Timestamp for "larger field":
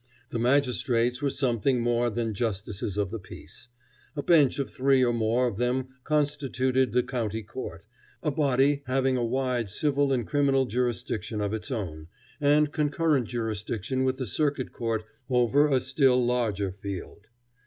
16.25-17.27